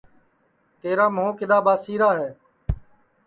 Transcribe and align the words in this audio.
تیرا 0.81 1.05
مُھو 1.15 1.25
کِدؔا 1.37 1.57
ٻاسیرا 1.65 2.09
ہے 2.19 2.29